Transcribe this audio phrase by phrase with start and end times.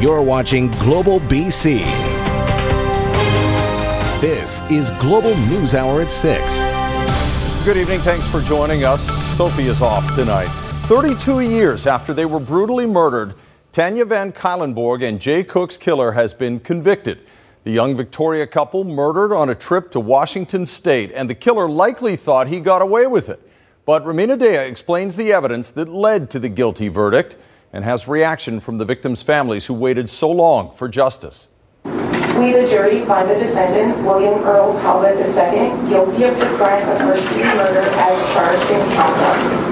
[0.00, 1.78] You're watching Global BC.
[4.20, 7.64] This is Global News Hour at 6.
[7.64, 8.00] Good evening.
[8.00, 9.06] Thanks for joining us.
[9.36, 10.48] Sophie is off tonight.
[10.88, 13.34] 32 years after they were brutally murdered,
[13.70, 17.20] Tanya Van Cuylenborg and Jay Cook's killer has been convicted.
[17.62, 22.16] The young Victoria couple murdered on a trip to Washington state, and the killer likely
[22.16, 23.40] thought he got away with it.
[23.86, 27.36] But Ramina Daya explains the evidence that led to the guilty verdict
[27.74, 31.48] and has reaction from the victims' families who waited so long for justice.
[31.84, 36.98] We, the jury, find the defendant, William Earl Talbot II, guilty of the crime of
[36.98, 39.64] first degree murder as charged in count one.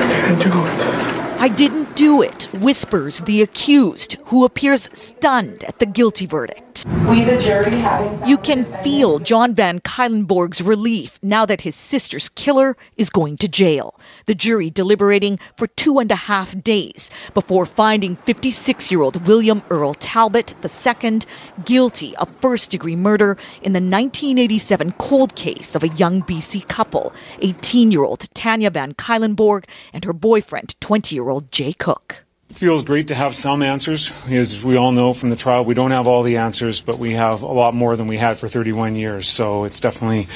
[0.00, 1.14] I didn't do it.
[1.38, 6.86] I didn't do it, whispers the accused, who appears stunned at the guilty verdict.
[7.08, 12.30] We, the jury, having You can feel John Van Cuylenborg's relief now that his sister's
[12.30, 14.00] killer is going to jail.
[14.26, 19.62] The jury deliberating for two and a half days before finding 56 year old William
[19.70, 21.20] Earl Talbot II
[21.64, 27.12] guilty of first degree murder in the 1987 cold case of a young BC couple,
[27.40, 32.24] 18 year old Tanya Van Cuylenborg and her boyfriend, 20 year old Jay Cook.
[32.52, 34.12] feels great to have some answers.
[34.28, 37.12] As we all know from the trial, we don't have all the answers, but we
[37.12, 39.28] have a lot more than we had for 31 years.
[39.28, 40.28] So it's definitely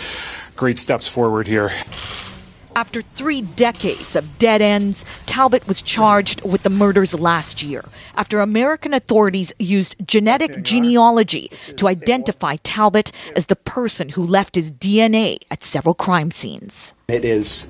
[0.57, 1.71] great steps forward here.
[2.79, 7.85] After three decades of dead ends, Talbot was charged with the murders last year
[8.15, 14.71] after American authorities used genetic genealogy to identify Talbot as the person who left his
[14.71, 16.95] DNA at several crime scenes.
[17.09, 17.67] It is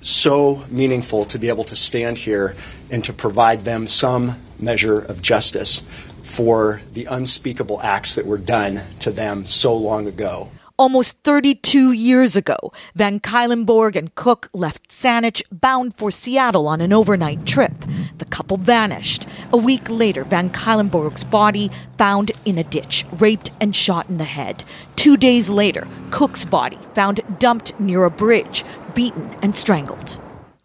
[0.00, 2.56] so meaningful to be able to stand here
[2.90, 5.84] and to provide them some measure of justice
[6.22, 10.48] for the unspeakable acts that were done to them so long ago.
[10.78, 16.92] Almost 32 years ago, Van Cuylenborg and Cook left Saanich bound for Seattle on an
[16.94, 17.72] overnight trip.
[18.16, 19.26] The couple vanished.
[19.52, 24.24] A week later, Van Cuylenborg's body found in a ditch, raped and shot in the
[24.24, 24.64] head.
[24.96, 30.20] Two days later, Cook's body found dumped near a bridge, beaten and strangled.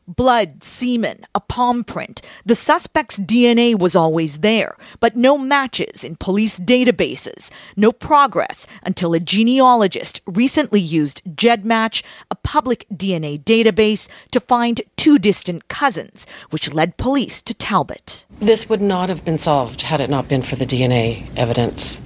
[0.07, 2.21] Blood, semen, a palm print.
[2.45, 7.51] The suspect's DNA was always there, but no matches in police databases.
[7.75, 15.17] No progress until a genealogist recently used GEDmatch, a public DNA database, to find two
[15.17, 18.25] distant cousins, which led police to Talbot.
[18.39, 21.99] This would not have been solved had it not been for the DNA evidence.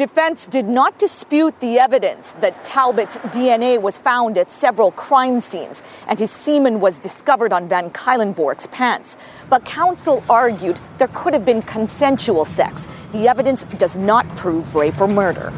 [0.00, 5.82] Defense did not dispute the evidence that Talbot's DNA was found at several crime scenes
[6.06, 9.18] and his semen was discovered on Van Cuylenborg's pants.
[9.50, 12.88] But counsel argued there could have been consensual sex.
[13.12, 15.50] The evidence does not prove rape or murder.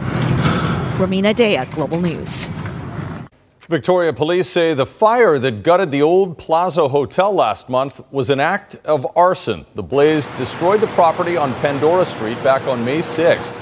[0.98, 2.50] Ramina Daya, Global News.
[3.68, 8.40] Victoria police say the fire that gutted the old Plaza Hotel last month was an
[8.40, 9.66] act of arson.
[9.76, 13.54] The blaze destroyed the property on Pandora Street back on May 6th.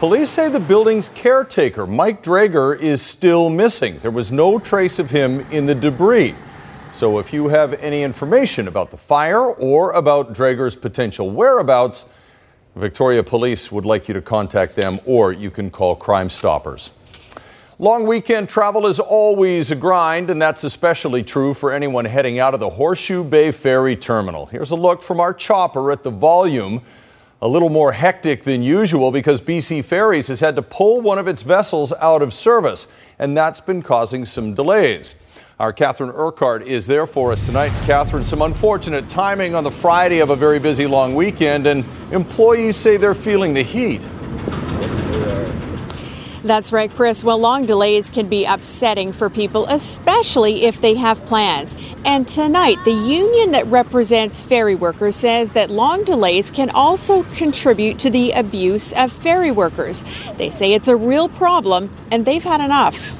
[0.00, 3.98] Police say the building's caretaker, Mike Drager, is still missing.
[3.98, 6.34] There was no trace of him in the debris.
[6.90, 12.06] So if you have any information about the fire or about Drager's potential whereabouts,
[12.76, 16.88] Victoria Police would like you to contact them or you can call Crime Stoppers.
[17.78, 22.54] Long weekend travel is always a grind, and that's especially true for anyone heading out
[22.54, 24.46] of the Horseshoe Bay Ferry Terminal.
[24.46, 26.80] Here's a look from our chopper at the volume.
[27.42, 31.26] A little more hectic than usual because BC Ferries has had to pull one of
[31.26, 32.86] its vessels out of service,
[33.18, 35.14] and that's been causing some delays.
[35.58, 37.70] Our Catherine Urquhart is there for us tonight.
[37.86, 42.76] Catherine, some unfortunate timing on the Friday of a very busy long weekend, and employees
[42.76, 44.02] say they're feeling the heat.
[46.42, 47.22] That's right, Chris.
[47.22, 51.76] Well, long delays can be upsetting for people, especially if they have plans.
[52.06, 57.98] And tonight, the union that represents ferry workers says that long delays can also contribute
[57.98, 60.02] to the abuse of ferry workers.
[60.38, 63.16] They say it's a real problem and they've had enough.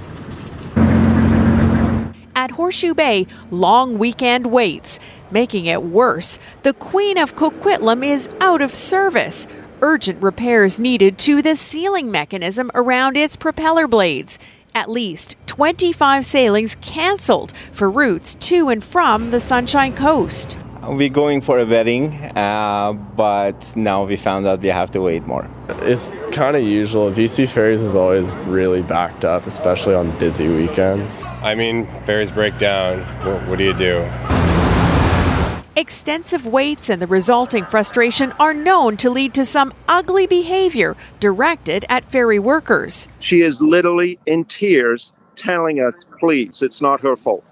[2.34, 4.98] At Horseshoe Bay, long weekend waits.
[5.30, 9.46] Making it worse, the Queen of Coquitlam is out of service
[9.82, 14.38] urgent repairs needed to the sealing mechanism around its propeller blades.
[14.74, 20.56] At least 25 sailings cancelled for routes to and from the Sunshine Coast.
[20.82, 25.26] We're going for a wedding, uh, but now we found out we have to wait
[25.26, 25.48] more.
[25.82, 27.10] It's kind of usual.
[27.10, 31.24] BC Ferries is always really backed up, especially on busy weekends.
[31.42, 33.00] I mean, ferries break down.
[33.26, 34.08] What, what do you do?
[35.76, 41.86] Extensive waits and the resulting frustration are known to lead to some ugly behavior directed
[41.88, 43.08] at ferry workers.
[43.20, 47.44] She is literally in tears telling us, please, it's not her fault.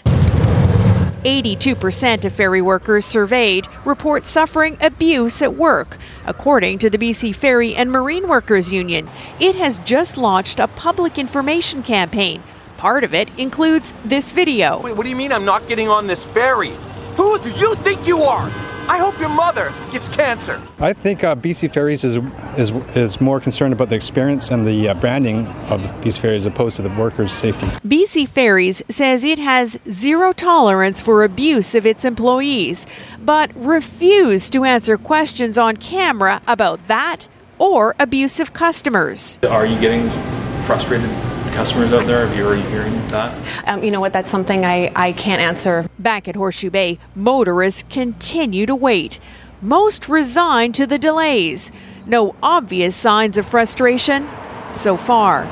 [1.24, 5.96] 82% of ferry workers surveyed report suffering abuse at work.
[6.26, 11.18] According to the BC Ferry and Marine Workers Union, it has just launched a public
[11.18, 12.42] information campaign.
[12.78, 14.80] Part of it includes this video.
[14.80, 16.72] Wait, what do you mean I'm not getting on this ferry?
[17.18, 18.48] Who do you think you are?
[18.88, 20.62] I hope your mother gets cancer.
[20.78, 22.16] I think uh, BC Ferries is,
[22.56, 26.46] is is more concerned about the experience and the uh, branding of BC Ferries as
[26.46, 27.66] opposed to the workers' safety.
[27.84, 32.86] BC Ferries says it has zero tolerance for abuse of its employees,
[33.18, 37.28] but refused to answer questions on camera about that
[37.58, 39.40] or abusive customers.
[39.42, 40.08] Are you getting
[40.62, 41.10] frustrated
[41.58, 42.24] customers out there?
[42.24, 43.66] Have you already hearing that?
[43.66, 44.12] Um, you know what?
[44.12, 45.90] That's something I, I can't answer.
[45.98, 49.18] Back at Horseshoe Bay, motorists continue to wait,
[49.60, 51.72] most resigned to the delays.
[52.06, 54.28] No obvious signs of frustration
[54.70, 55.46] so far.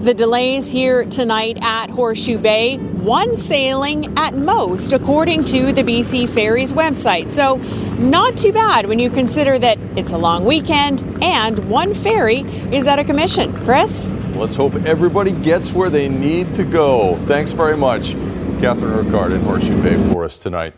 [0.00, 6.26] The delays here tonight at Horseshoe Bay, one sailing at most, according to the BC
[6.30, 7.30] Ferries website.
[7.30, 7.56] So,
[7.98, 12.40] not too bad when you consider that it's a long weekend and one ferry
[12.74, 13.52] is out of commission.
[13.66, 14.08] Chris?
[14.34, 17.18] Let's hope everybody gets where they need to go.
[17.26, 18.12] Thanks very much,
[18.58, 20.72] Catherine Urquhart in Horseshoe Bay for us tonight.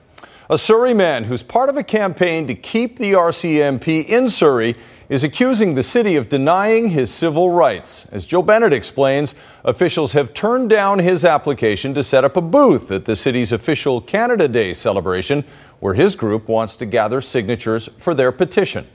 [0.50, 4.76] A Surrey man who's part of a campaign to keep the RCMP in Surrey
[5.12, 8.06] is accusing the city of denying his civil rights.
[8.10, 12.90] As Joe Bennett explains, officials have turned down his application to set up a booth
[12.90, 15.44] at the city's official Canada Day celebration,
[15.80, 18.86] where his group wants to gather signatures for their petition.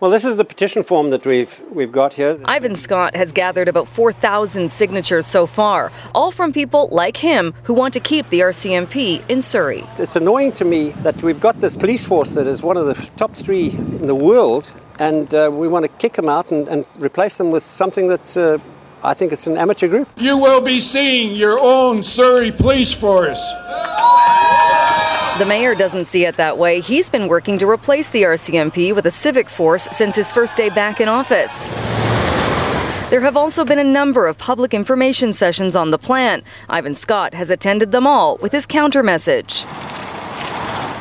[0.00, 2.40] Well, this is the petition form that we've we've got here.
[2.46, 7.74] Ivan Scott has gathered about 4,000 signatures so far, all from people like him who
[7.74, 9.84] want to keep the RCMP in Surrey.
[9.96, 12.94] It's annoying to me that we've got this police force that is one of the
[13.16, 14.66] top three in the world,
[15.00, 18.36] and uh, we want to kick them out and, and replace them with something that's.
[18.36, 18.58] Uh,
[19.02, 20.08] I think it's an amateur group.
[20.16, 23.40] You will be seeing your own Surrey Police Force.
[25.38, 26.80] The mayor doesn't see it that way.
[26.80, 30.68] He's been working to replace the RCMP with a civic force since his first day
[30.68, 31.58] back in office.
[33.08, 36.42] There have also been a number of public information sessions on the plan.
[36.68, 39.64] Ivan Scott has attended them all with his counter message.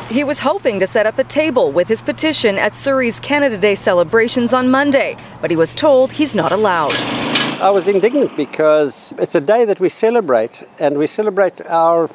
[0.10, 3.76] He was hoping to set up a table with his petition at Surrey's Canada Day
[3.76, 6.96] celebrations on Monday, but he was told he's not allowed.
[7.62, 12.10] I was indignant because it's a day that we celebrate, and we celebrate our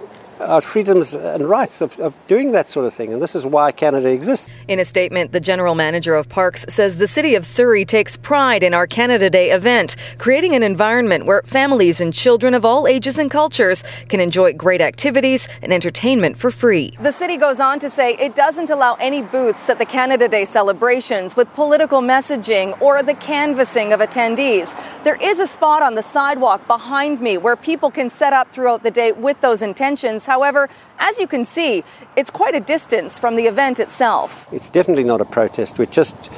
[0.44, 3.12] our freedoms and rights of, of doing that sort of thing.
[3.12, 4.50] And this is why Canada exists.
[4.68, 8.62] In a statement, the general manager of Parks says the city of Surrey takes pride
[8.62, 13.18] in our Canada Day event, creating an environment where families and children of all ages
[13.18, 16.96] and cultures can enjoy great activities and entertainment for free.
[17.00, 20.44] The city goes on to say it doesn't allow any booths at the Canada Day
[20.44, 24.74] celebrations with political messaging or the canvassing of attendees.
[25.04, 28.82] There is a spot on the sidewalk behind me where people can set up throughout
[28.82, 30.26] the day with those intentions.
[30.34, 31.84] However, as you can see,
[32.16, 34.48] it's quite a distance from the event itself.
[34.50, 35.78] It's definitely not a protest.
[35.78, 36.28] We're just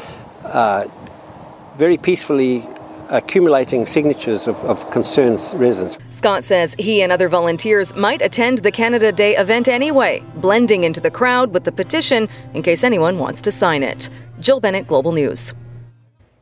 [0.45, 0.85] uh,
[1.77, 2.63] very peacefully
[3.09, 5.97] accumulating signatures of, of concerned residents.
[6.11, 11.01] Scott says he and other volunteers might attend the Canada Day event anyway, blending into
[11.01, 14.11] the crowd with the petition in case anyone wants to sign it.
[14.41, 15.55] Jill Bennett, Global News.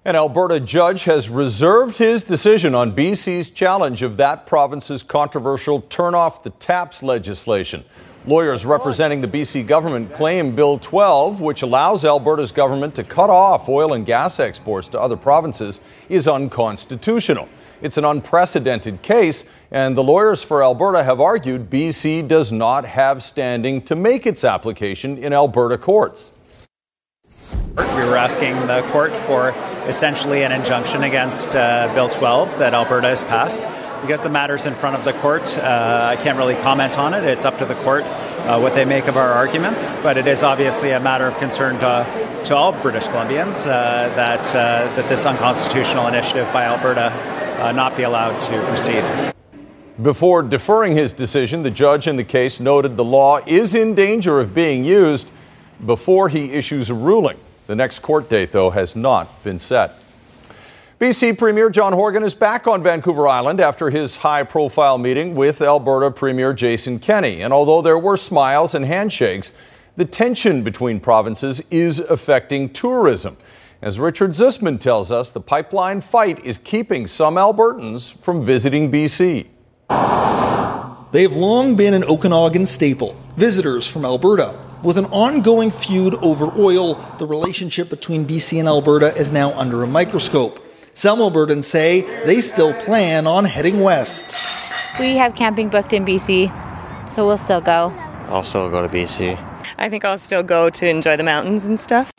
[0.06, 6.14] An Alberta judge has reserved his decision on BC's challenge of that province's controversial turn
[6.14, 7.82] off the taps legislation.
[8.26, 13.66] Lawyers representing the BC government claim Bill 12, which allows Alberta's government to cut off
[13.66, 17.48] oil and gas exports to other provinces, is unconstitutional.
[17.80, 23.22] It's an unprecedented case, and the lawyers for Alberta have argued BC does not have
[23.22, 26.30] standing to make its application in Alberta courts.
[27.76, 29.52] We were asking the court for
[29.86, 33.62] essentially an injunction against uh, Bill 12 that Alberta has passed.
[34.00, 37.24] Because the matter's in front of the court, uh, I can't really comment on it.
[37.24, 39.96] It's up to the court uh, what they make of our arguments.
[39.96, 44.46] But it is obviously a matter of concern to, to all British Columbians uh, that,
[44.54, 47.10] uh, that this unconstitutional initiative by Alberta
[47.62, 49.02] uh, not be allowed to proceed.
[50.02, 54.40] Before deferring his decision, the judge in the case noted the law is in danger
[54.40, 55.30] of being used
[55.86, 57.38] before he issues a ruling.
[57.66, 59.98] The next court date, though, has not been set.
[61.00, 65.60] BC Premier John Horgan is back on Vancouver Island after his high profile meeting with
[65.60, 67.42] Alberta Premier Jason Kenney.
[67.42, 69.52] And although there were smiles and handshakes,
[69.96, 73.36] the tension between provinces is affecting tourism.
[73.82, 79.46] As Richard Zussman tells us, the pipeline fight is keeping some Albertans from visiting BC.
[81.12, 83.14] They have long been an Okanagan staple.
[83.36, 84.58] Visitors from Alberta.
[84.84, 89.82] With an ongoing feud over oil, the relationship between BC and Alberta is now under
[89.82, 90.60] a microscope.
[90.92, 94.36] Some Albertans say they still plan on heading west.
[95.00, 96.52] We have camping booked in BC
[97.10, 97.94] So we'll still go.
[98.28, 99.38] I'll still go to BC.
[99.78, 102.12] I think I'll still go to enjoy the mountains and stuff.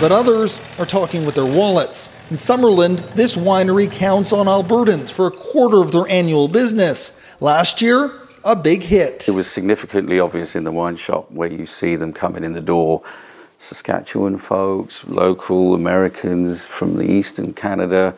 [0.00, 2.08] But others are talking with their wallets.
[2.28, 7.24] In Summerland, this winery counts on Albertans for a quarter of their annual business.
[7.40, 9.28] Last year, a big hit.
[9.28, 12.60] It was significantly obvious in the wine shop where you see them coming in the
[12.60, 13.02] door.
[13.58, 18.14] Saskatchewan folks, local Americans from the eastern Canada,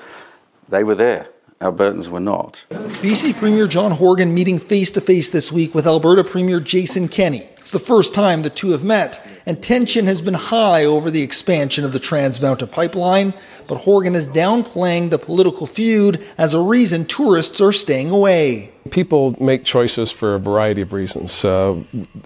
[0.69, 1.29] they were there.
[1.61, 2.65] Albertans were not.
[2.71, 7.49] BC Premier John Horgan meeting face to face this week with Alberta Premier Jason Kenney.
[7.63, 11.23] It's the first time the two have met, and tension has been high over the
[11.23, 13.35] expansion of the Trans Mountain pipeline.
[13.69, 18.73] But Horgan is downplaying the political feud as a reason tourists are staying away.
[18.91, 21.45] People make choices for a variety of reasons.
[21.45, 21.81] Uh,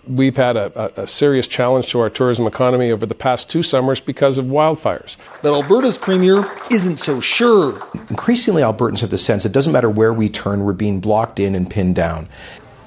[0.08, 4.00] we've had a, a, serious challenge to our tourism economy over the past two summers
[4.00, 5.18] because of wildfires.
[5.42, 7.78] But Alberta's premier isn't so sure.
[8.08, 11.54] Increasingly, Albertans have the sense it doesn't matter where we turn, we're being blocked in
[11.54, 12.26] and pinned down.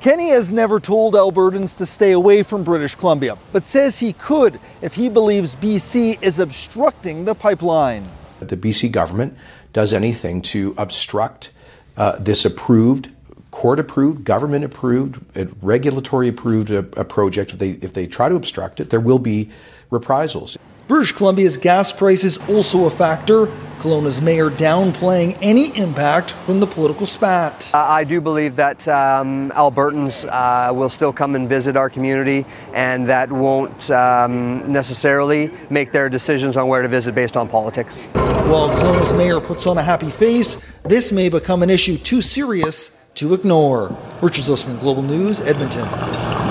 [0.02, 4.58] Kenney has never told Albertans to stay away from British Columbia, but says he could
[4.82, 8.08] if he believes BC is obstructing the pipeline.
[8.40, 9.38] The BC government
[9.74, 11.52] does anything to obstruct
[11.98, 13.10] uh, this approved,
[13.52, 15.20] court approved, government approved,
[15.62, 17.52] regulatory approved uh, project.
[17.52, 19.50] If they, if they try to obstruct it, there will be
[19.90, 20.58] reprisals.
[20.90, 23.46] British Columbia's gas price is also a factor.
[23.78, 27.70] Kelowna's mayor downplaying any impact from the political spat.
[27.76, 32.44] I do believe that um, Albertans uh, will still come and visit our community,
[32.74, 38.08] and that won't um, necessarily make their decisions on where to visit based on politics.
[38.48, 42.90] While Kelowna's mayor puts on a happy face, this may become an issue too serious
[43.14, 43.96] to ignore.
[44.24, 46.49] Richard Zussman, Global News, Edmonton.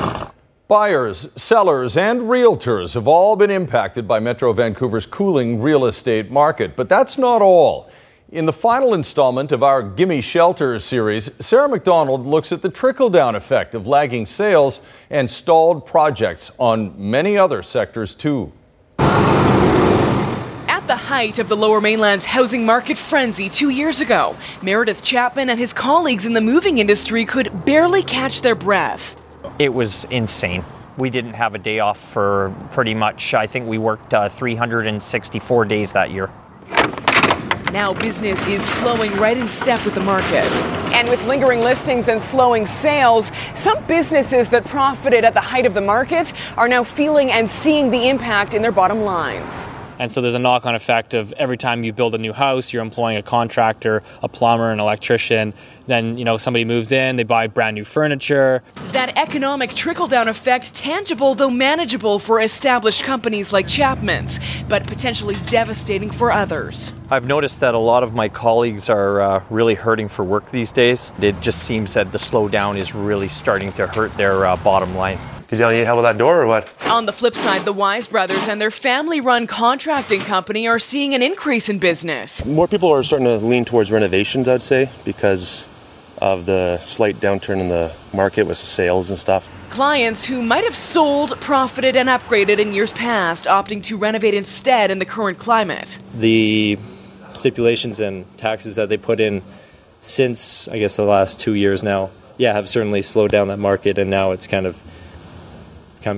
[0.68, 6.76] Buyers, sellers, and realtors have all been impacted by Metro Vancouver's cooling real estate market.
[6.76, 7.88] But that's not all.
[8.30, 13.08] In the final installment of our Gimme Shelter series, Sarah McDonald looks at the trickle
[13.08, 18.52] down effect of lagging sales and stalled projects on many other sectors, too.
[18.98, 25.48] At the height of the Lower Mainland's housing market frenzy two years ago, Meredith Chapman
[25.48, 29.18] and his colleagues in the moving industry could barely catch their breath.
[29.58, 30.64] It was insane.
[30.96, 35.64] We didn't have a day off for pretty much, I think we worked uh, 364
[35.64, 36.30] days that year.
[37.72, 40.50] Now business is slowing right in step with the market.
[40.94, 45.74] And with lingering listings and slowing sales, some businesses that profited at the height of
[45.74, 49.68] the market are now feeling and seeing the impact in their bottom lines.
[49.98, 52.72] And so there's a knock on effect of every time you build a new house,
[52.72, 55.52] you're employing a contractor, a plumber, an electrician.
[55.86, 58.62] Then, you know, somebody moves in, they buy brand new furniture.
[58.92, 64.38] That economic trickle down effect, tangible though manageable for established companies like Chapman's,
[64.68, 66.92] but potentially devastating for others.
[67.10, 70.72] I've noticed that a lot of my colleagues are uh, really hurting for work these
[70.72, 71.10] days.
[71.20, 75.18] It just seems that the slowdown is really starting to hurt their uh, bottom line.
[75.48, 76.70] Did y'all need help with that door or what?
[76.90, 81.14] On the flip side, the Wise brothers and their family run contracting company are seeing
[81.14, 82.44] an increase in business.
[82.44, 85.66] More people are starting to lean towards renovations, I'd say, because
[86.20, 89.48] of the slight downturn in the market with sales and stuff.
[89.70, 94.90] Clients who might have sold, profited, and upgraded in years past, opting to renovate instead
[94.90, 95.98] in the current climate.
[96.14, 96.78] The
[97.32, 99.42] stipulations and taxes that they put in
[100.02, 103.96] since, I guess, the last two years now, yeah, have certainly slowed down that market,
[103.96, 104.82] and now it's kind of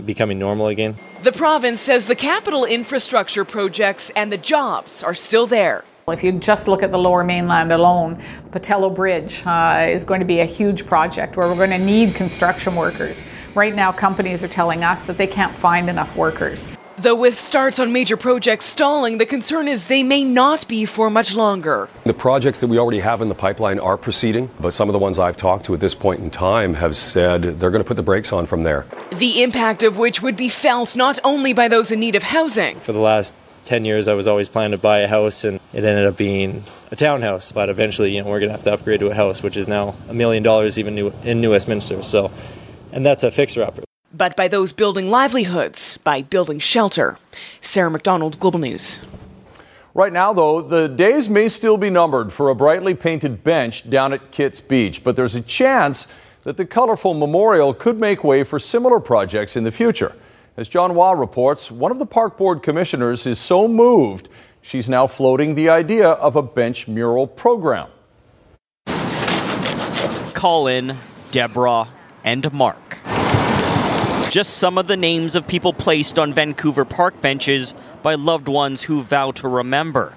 [0.05, 0.97] becoming normal again.
[1.23, 5.85] The province says the capital infrastructure projects and the jobs are still there.
[6.09, 8.21] If you just look at the lower mainland alone,
[8.51, 12.15] Pattullo Bridge uh, is going to be a huge project where we're going to need
[12.15, 13.25] construction workers.
[13.55, 16.69] Right now, companies are telling us that they can't find enough workers.
[17.01, 21.09] Though with starts on major projects stalling, the concern is they may not be for
[21.09, 21.89] much longer.
[22.05, 24.99] The projects that we already have in the pipeline are proceeding, but some of the
[24.99, 27.97] ones I've talked to at this point in time have said they're going to put
[27.97, 28.85] the brakes on from there.
[29.15, 32.79] The impact of which would be felt not only by those in need of housing.
[32.81, 35.83] For the last 10 years, I was always planning to buy a house, and it
[35.83, 37.51] ended up being a townhouse.
[37.51, 39.69] But eventually, you know, we're going to have to upgrade to a house, which is
[39.69, 42.03] now a million dollars even new, in New Westminster.
[42.03, 42.31] So,
[42.93, 47.19] and that's a fixer-upper but by those building livelihoods, by building shelter.
[47.61, 49.01] Sarah McDonald, Global News.
[49.95, 54.13] Right now, though, the days may still be numbered for a brightly painted bench down
[54.13, 56.07] at Kits Beach, but there's a chance
[56.45, 60.15] that the colorful memorial could make way for similar projects in the future.
[60.57, 64.29] As John Hua reports, one of the park board commissioners is so moved,
[64.63, 67.89] she's now floating the idea of a bench mural program.
[70.35, 70.97] Colin,
[71.31, 71.89] Deborah,
[72.25, 73.00] and Mark
[74.31, 78.83] just some of the names of people placed on Vancouver park benches by loved ones
[78.83, 80.15] who vow to remember.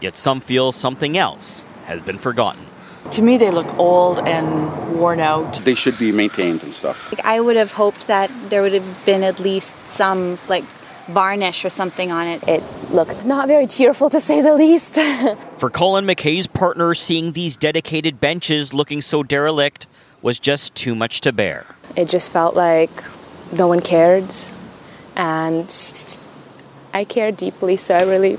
[0.00, 2.66] Yet some feel something else has been forgotten.
[3.12, 5.54] To me, they look old and worn out.
[5.56, 7.12] They should be maintained and stuff.
[7.12, 10.64] Like, I would have hoped that there would have been at least some like
[11.06, 12.48] varnish or something on it.
[12.48, 14.94] It looked not very cheerful to say the least.
[15.58, 19.86] For Colin McKay's partner, seeing these dedicated benches looking so derelict
[20.22, 21.66] was just too much to bear.
[21.94, 22.90] It just felt like
[23.58, 24.34] no one cared,
[25.16, 25.72] and
[26.92, 28.38] I care deeply, so I really,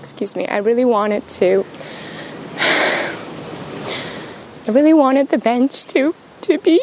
[0.00, 1.64] excuse me, I really wanted to.
[4.66, 6.80] I really wanted the bench to to be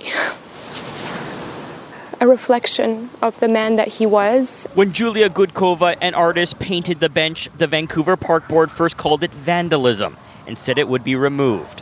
[2.20, 4.68] a reflection of the man that he was.
[4.76, 9.32] When Julia Goodkova, an artist, painted the bench, the Vancouver Park Board first called it
[9.32, 11.82] vandalism and said it would be removed.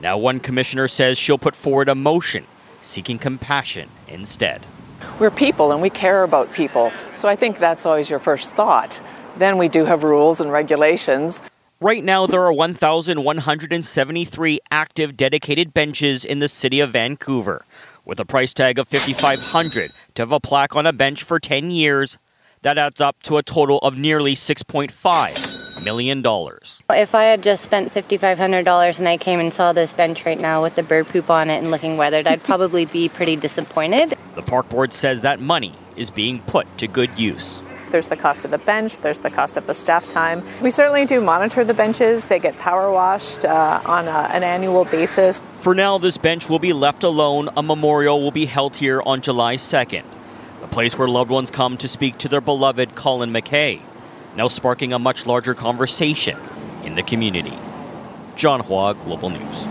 [0.00, 2.44] Now, one commissioner says she'll put forward a motion
[2.82, 4.62] seeking compassion instead.
[5.18, 9.00] We're people and we care about people, so I think that's always your first thought.
[9.36, 11.42] Then we do have rules and regulations.
[11.80, 17.64] Right now, there are 1,173 active dedicated benches in the city of Vancouver.
[18.04, 21.70] With a price tag of 5500 to have a plaque on a bench for 10
[21.70, 22.18] years,
[22.62, 25.47] that adds up to a total of nearly $6.5
[25.82, 26.24] million.
[26.90, 30.62] If I had just spent $5,500 and I came and saw this bench right now
[30.62, 34.14] with the bird poop on it and looking weathered, I'd probably be pretty disappointed.
[34.34, 37.62] The park board says that money is being put to good use.
[37.90, 40.42] There's the cost of the bench, there's the cost of the staff time.
[40.60, 42.26] We certainly do monitor the benches.
[42.26, 45.40] They get power washed uh, on a, an annual basis.
[45.60, 47.48] For now, this bench will be left alone.
[47.56, 50.04] A memorial will be held here on July 2nd,
[50.60, 53.80] the place where loved ones come to speak to their beloved Colin McKay,
[54.38, 56.38] now sparking a much larger conversation
[56.84, 57.52] in the community.
[58.36, 59.66] John Hua, Global News.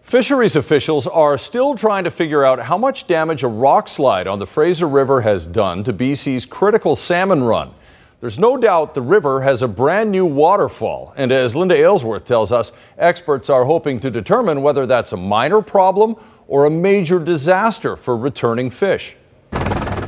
[0.00, 4.38] Fisheries officials are still trying to figure out how much damage a rock slide on
[4.38, 7.72] the Fraser River has done to BC's critical salmon run.
[8.20, 12.52] There's no doubt the river has a brand new waterfall, and as Linda Aylesworth tells
[12.52, 16.14] us, experts are hoping to determine whether that's a minor problem
[16.46, 19.16] or a major disaster for returning fish.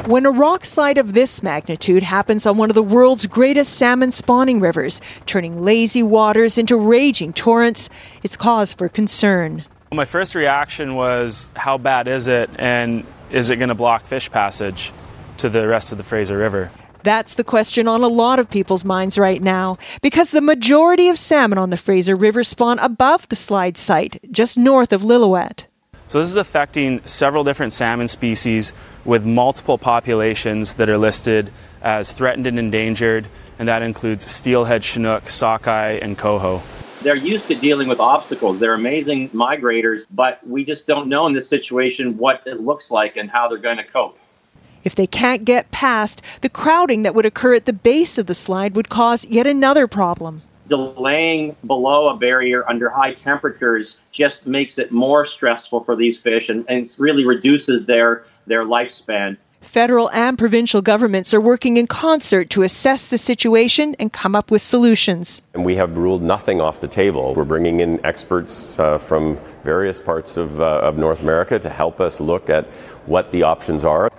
[0.09, 4.11] When a rock slide of this magnitude happens on one of the world's greatest salmon
[4.11, 7.91] spawning rivers, turning lazy waters into raging torrents,
[8.23, 9.67] it's cause for concern.
[9.93, 14.31] My first reaction was how bad is it and is it going to block fish
[14.31, 14.95] passage
[15.37, 16.71] to the rest of the Fraser River?
[17.03, 21.19] That's the question on a lot of people's minds right now because the majority of
[21.19, 25.67] salmon on the Fraser River spawn above the slide site, just north of Lillooet.
[26.09, 28.73] So, this is affecting several different salmon species
[29.09, 33.27] with multiple populations that are listed as threatened and endangered,
[33.59, 36.61] and that includes steelhead chinook, sockeye, and coho.
[37.01, 38.59] They're used to dealing with obstacles.
[38.59, 43.17] They're amazing migrators, but we just don't know in this situation what it looks like
[43.17, 44.19] and how they're going to cope.
[44.85, 48.35] If they can't get past, the crowding that would occur at the base of the
[48.35, 50.43] slide would cause yet another problem.
[50.69, 56.51] Delaying below a barrier under high temperatures just makes it more stressful for these fish
[56.51, 59.37] and, and really reduces their, their lifespan.
[59.61, 64.51] Federal and provincial governments are working in concert to assess the situation and come up
[64.51, 65.43] with solutions.
[65.53, 67.35] And we have ruled nothing off the table.
[67.35, 72.01] We're bringing in experts uh, from various parts of, uh, of North America to help
[72.01, 72.67] us look at
[73.07, 74.11] what the options are.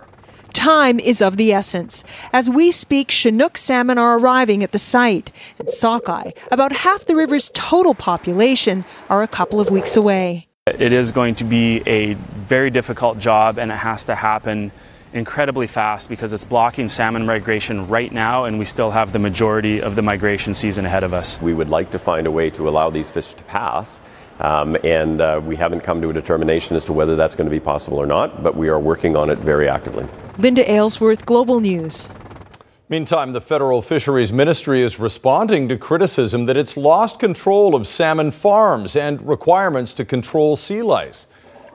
[0.53, 2.03] Time is of the essence.
[2.33, 7.15] As we speak, Chinook salmon are arriving at the site, and sockeye, about half the
[7.15, 10.48] river's total population, are a couple of weeks away.
[10.77, 14.71] It is going to be a very difficult job, and it has to happen
[15.13, 19.81] incredibly fast because it's blocking salmon migration right now, and we still have the majority
[19.81, 21.41] of the migration season ahead of us.
[21.41, 24.01] We would like to find a way to allow these fish to pass.
[24.39, 27.51] Um, and uh, we haven't come to a determination as to whether that's going to
[27.51, 30.07] be possible or not, but we are working on it very actively.
[30.37, 32.09] Linda Aylesworth, Global News.
[32.91, 38.31] Meantime, the federal fisheries ministry is responding to criticism that it's lost control of salmon
[38.31, 41.27] farms and requirements to control sea lice.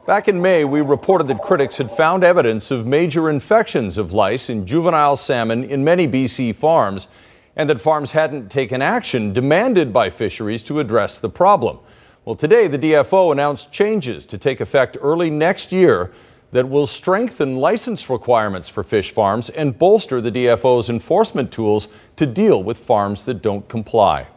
[0.08, 4.50] Back in May, we reported that critics had found evidence of major infections of lice
[4.50, 7.06] in juvenile salmon in many BC farms,
[7.54, 11.78] and that farms hadn't taken action demanded by fisheries to address the problem.
[12.24, 16.10] Well, today the DFO announced changes to take effect early next year
[16.54, 22.26] that will strengthen license requirements for fish farms and bolster the DFO's enforcement tools to
[22.26, 24.28] deal with farms that don't comply.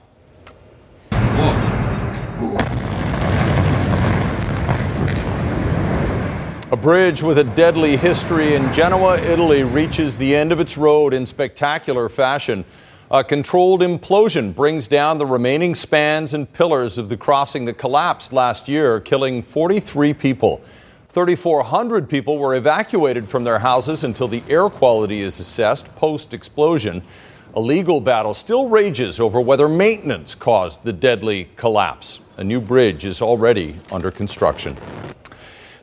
[6.72, 11.14] A bridge with a deadly history in Genoa, Italy, reaches the end of its road
[11.14, 12.66] in spectacular fashion.
[13.12, 18.34] A controlled implosion brings down the remaining spans and pillars of the crossing that collapsed
[18.34, 20.64] last year, killing 43 people.
[21.18, 27.02] 3,400 people were evacuated from their houses until the air quality is assessed post explosion.
[27.56, 32.20] A legal battle still rages over whether maintenance caused the deadly collapse.
[32.38, 34.78] A new bridge is already under construction.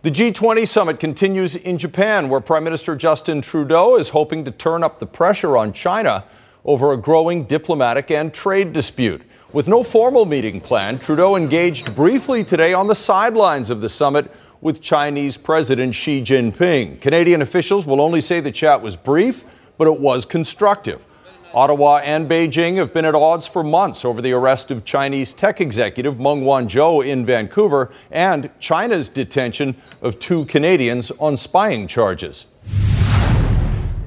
[0.03, 4.85] The G20 summit continues in Japan, where Prime Minister Justin Trudeau is hoping to turn
[4.85, 6.23] up the pressure on China
[6.65, 9.23] over a growing diplomatic and trade dispute.
[9.53, 14.31] With no formal meeting planned, Trudeau engaged briefly today on the sidelines of the summit
[14.65, 16.99] with Chinese President Xi Jinping.
[16.99, 19.45] Canadian officials will only say the chat was brief,
[19.77, 21.05] but it was constructive.
[21.53, 25.61] Ottawa and Beijing have been at odds for months over the arrest of Chinese tech
[25.61, 32.47] executive Meng Wanzhou in Vancouver and China's detention of two Canadians on spying charges.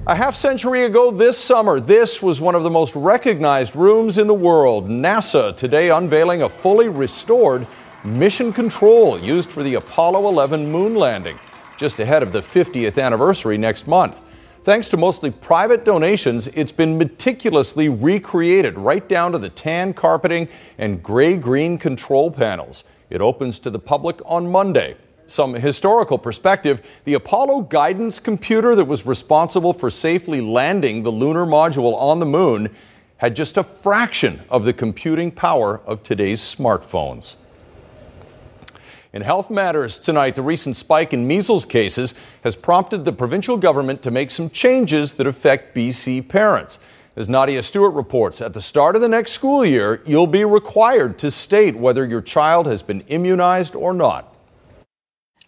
[0.08, 4.26] A half century ago this summer, this was one of the most recognized rooms in
[4.26, 4.90] the world.
[4.90, 7.68] NASA today unveiling a fully restored
[8.08, 11.38] mission control used for the Apollo 11 moon landing,
[11.78, 14.22] just ahead of the 50th anniversary next month.
[14.64, 20.48] Thanks to mostly private donations, it's been meticulously recreated right down to the tan carpeting
[20.78, 22.84] and gray green control panels.
[23.10, 28.86] It opens to the public on Monday some historical perspective, the Apollo guidance computer that
[28.86, 32.74] was responsible for safely landing the lunar module on the moon
[33.18, 37.36] had just a fraction of the computing power of today's smartphones.
[39.18, 44.04] In health matters tonight, the recent spike in measles cases has prompted the provincial government
[44.04, 46.78] to make some changes that affect BC parents.
[47.16, 51.18] As Nadia Stewart reports, at the start of the next school year, you'll be required
[51.18, 54.36] to state whether your child has been immunized or not.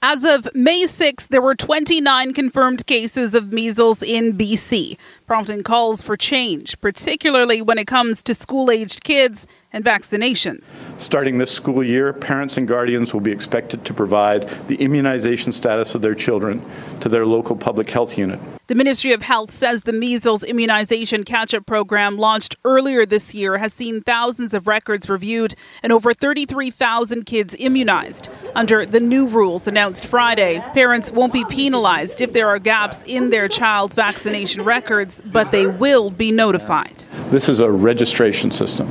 [0.02, 6.02] As of May 6th, there were 29 confirmed cases of measles in BC, prompting calls
[6.02, 10.80] for change, particularly when it comes to school aged kids and vaccinations.
[11.00, 15.96] Starting this school year, parents and guardians will be expected to provide the immunization status
[15.96, 16.64] of their children
[17.02, 18.40] to their local public health unit.
[18.68, 23.58] The Ministry of Health says the measles immunization catch up program launched earlier this year
[23.58, 28.30] has seen thousands of records reviewed and over 33,000 kids immunized.
[28.56, 33.32] Under the new rules announced Friday, parents won't be penalized if there are gaps in
[33.32, 37.04] their child's vaccination records, but they will be notified.
[37.30, 38.90] This is a registration system.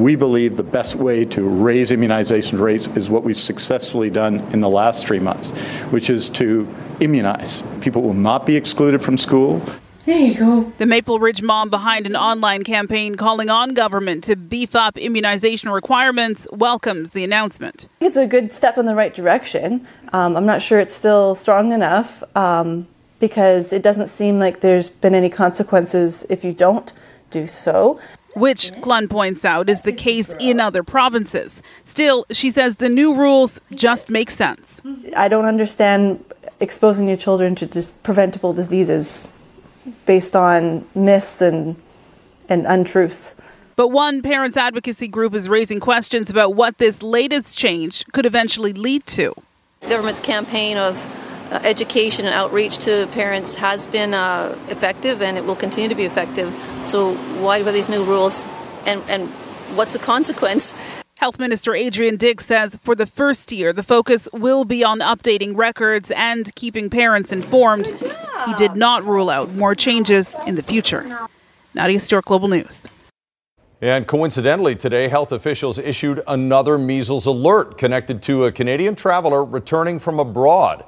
[0.00, 4.60] We believe the best way to raise immunization rates is what we've successfully done in
[4.60, 5.50] the last three months,
[5.90, 7.62] which is to immunize.
[7.80, 9.60] People will not be excluded from school.
[10.06, 10.72] There you go.
[10.78, 15.70] The Maple Ridge mom behind an online campaign calling on government to beef up immunization
[15.70, 17.88] requirements welcomes the announcement.
[18.00, 19.86] It's a good step in the right direction.
[20.12, 22.88] Um, I'm not sure it's still strong enough um,
[23.20, 26.92] because it doesn't seem like there's been any consequences if you don't
[27.32, 27.98] do so.
[28.34, 31.62] Which, Clunn points out, is the case in other provinces.
[31.84, 34.80] Still, she says the new rules just make sense.
[35.16, 36.24] I don't understand
[36.60, 39.28] exposing your children to just preventable diseases
[40.06, 41.76] based on myths and,
[42.48, 43.34] and untruths.
[43.76, 48.72] But one parents' advocacy group is raising questions about what this latest change could eventually
[48.72, 49.34] lead to.
[49.80, 50.96] The government's campaign of
[51.62, 56.04] education and outreach to parents has been uh, effective and it will continue to be
[56.04, 56.54] effective.
[56.82, 58.44] So, why were these new rules
[58.86, 59.28] and, and
[59.76, 60.74] what's the consequence?
[61.16, 65.56] Health Minister Adrian Dix says for the first year, the focus will be on updating
[65.56, 67.86] records and keeping parents informed.
[67.86, 71.28] He did not rule out more changes in the future.
[71.74, 72.82] Nadia Stewart, Global News.
[73.80, 79.98] And coincidentally, today, health officials issued another measles alert connected to a Canadian traveler returning
[79.98, 80.84] from abroad.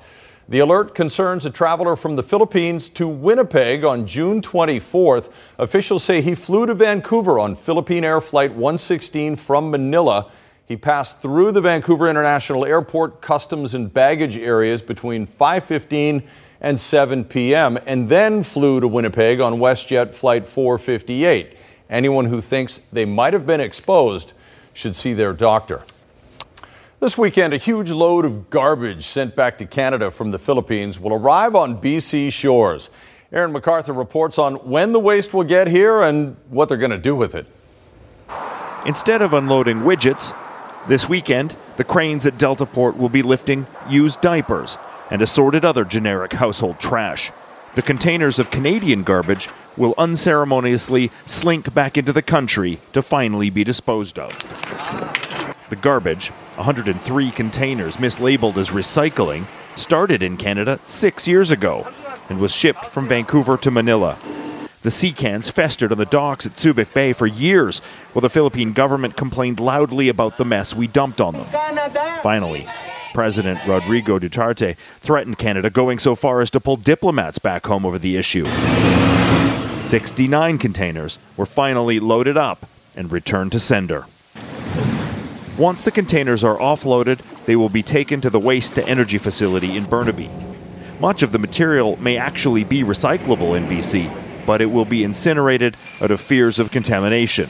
[0.46, 5.33] The alert concerns a traveler from the Philippines to Winnipeg on June 24th.
[5.59, 10.30] Officials say he flew to Vancouver on Philippine Air Flight 116 from Manila.
[10.66, 16.22] He passed through the Vancouver International Airport customs and baggage areas between 5:15
[16.61, 17.78] and 7 p.m.
[17.87, 21.57] and then flew to Winnipeg on WestJet flight 458.
[21.88, 24.35] Anyone who thinks they might have been exposed
[24.74, 25.85] should see their doctor.
[27.04, 31.12] This weekend, a huge load of garbage sent back to Canada from the Philippines will
[31.12, 32.88] arrive on BC shores.
[33.30, 36.96] Aaron MacArthur reports on when the waste will get here and what they're going to
[36.96, 37.44] do with it.
[38.86, 40.34] Instead of unloading widgets,
[40.88, 44.78] this weekend, the cranes at Deltaport will be lifting used diapers
[45.10, 47.30] and assorted other generic household trash.
[47.74, 53.62] The containers of Canadian garbage will unceremoniously slink back into the country to finally be
[53.62, 54.32] disposed of.
[55.68, 59.44] The garbage, 103 containers mislabeled as recycling,
[59.76, 61.86] started in Canada six years ago
[62.28, 64.16] and was shipped from Vancouver to Manila.
[64.82, 67.80] The sea cans festered on the docks at Subic Bay for years,
[68.12, 71.46] while the Philippine government complained loudly about the mess we dumped on them.
[72.22, 72.68] Finally,
[73.14, 77.98] President Rodrigo Duterte threatened Canada, going so far as to pull diplomats back home over
[77.98, 78.44] the issue.
[79.84, 84.04] 69 containers were finally loaded up and returned to sender.
[85.58, 89.76] Once the containers are offloaded, they will be taken to the waste to energy facility
[89.76, 90.28] in Burnaby.
[90.98, 94.12] Much of the material may actually be recyclable in BC,
[94.46, 97.48] but it will be incinerated out of fears of contamination.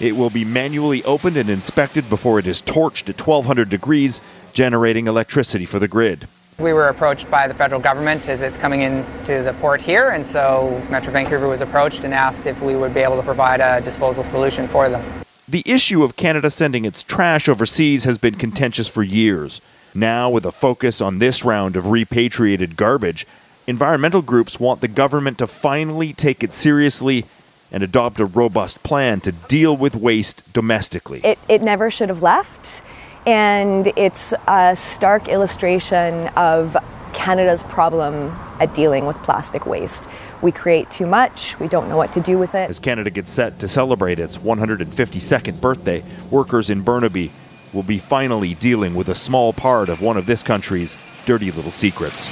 [0.00, 4.22] It will be manually opened and inspected before it is torched at 1200 degrees,
[4.54, 6.26] generating electricity for the grid.
[6.58, 10.24] We were approached by the federal government as it's coming into the port here, and
[10.24, 13.82] so Metro Vancouver was approached and asked if we would be able to provide a
[13.82, 15.04] disposal solution for them.
[15.48, 19.60] The issue of Canada sending its trash overseas has been contentious for years.
[19.92, 23.26] Now, with a focus on this round of repatriated garbage,
[23.66, 27.24] environmental groups want the government to finally take it seriously
[27.72, 31.20] and adopt a robust plan to deal with waste domestically.
[31.24, 32.82] It, it never should have left,
[33.26, 36.76] and it's a stark illustration of
[37.14, 40.04] Canada's problem at dealing with plastic waste.
[40.42, 42.68] We create too much, we don't know what to do with it.
[42.68, 46.02] As Canada gets set to celebrate its 152nd birthday,
[46.32, 47.30] workers in Burnaby
[47.72, 51.70] will be finally dealing with a small part of one of this country's dirty little
[51.70, 52.28] secrets.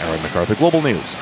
[0.00, 1.14] Aaron MacArthur, Global News.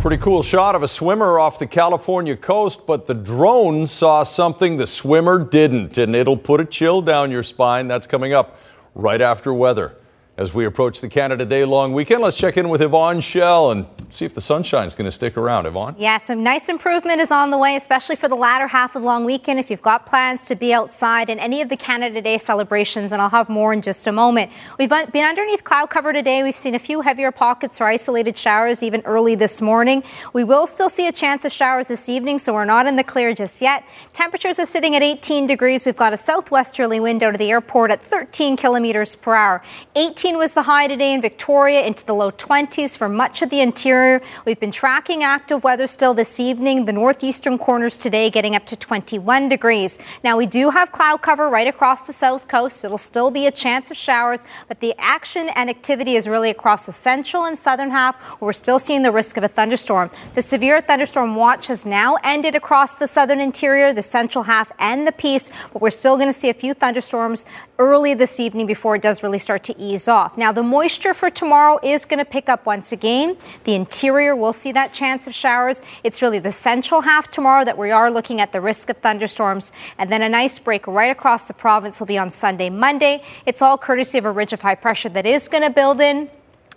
[0.00, 4.78] Pretty cool shot of a swimmer off the California coast, but the drone saw something
[4.78, 7.86] the swimmer didn't, and it'll put a chill down your spine.
[7.86, 8.56] That's coming up
[8.94, 9.94] right after weather.
[10.38, 13.86] As we approach the Canada Day long weekend, let's check in with Yvonne Schalle and
[14.16, 15.66] see if the sunshine is going to stick around.
[15.66, 15.94] Yvonne?
[15.98, 19.06] Yeah, some nice improvement is on the way, especially for the latter half of the
[19.06, 22.36] long weekend if you've got plans to be outside in any of the Canada Day
[22.38, 24.50] celebrations, and I'll have more in just a moment.
[24.78, 26.42] We've been underneath cloud cover today.
[26.42, 30.02] We've seen a few heavier pockets or isolated showers even early this morning.
[30.32, 33.04] We will still see a chance of showers this evening, so we're not in the
[33.04, 33.84] clear just yet.
[34.12, 35.86] Temperatures are sitting at 18 degrees.
[35.86, 39.62] We've got a southwesterly wind out of the airport at 13 kilometers per hour.
[39.94, 43.60] 18 was the high today in Victoria, into the low 20s for much of the
[43.60, 44.01] interior.
[44.44, 46.84] We've been tracking active weather still this evening.
[46.84, 49.98] The northeastern corners today getting up to 21 degrees.
[50.24, 52.84] Now, we do have cloud cover right across the south coast.
[52.84, 56.86] It'll still be a chance of showers, but the action and activity is really across
[56.86, 58.16] the central and southern half.
[58.40, 60.10] Where we're still seeing the risk of a thunderstorm.
[60.34, 65.06] The severe thunderstorm watch has now ended across the southern interior, the central half, and
[65.06, 67.46] the Peace, but we're still going to see a few thunderstorms
[67.78, 70.36] early this evening before it does really start to ease off.
[70.36, 73.36] Now, the moisture for tomorrow is going to pick up once again.
[73.64, 75.82] The interior will see that chance of showers.
[76.02, 79.70] It's really the central half tomorrow that we are looking at the risk of thunderstorms.
[79.98, 83.22] And then a nice break right across the province will be on Sunday, Monday.
[83.44, 86.30] It's all courtesy of a ridge of high pressure that is going to build in.